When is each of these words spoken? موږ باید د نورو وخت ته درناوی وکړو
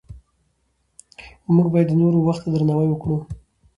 موږ 1.53 1.67
باید 1.73 1.87
د 1.89 1.93
نورو 2.01 2.19
وخت 2.27 2.41
ته 2.43 2.49
درناوی 2.53 2.87
وکړو 2.89 3.17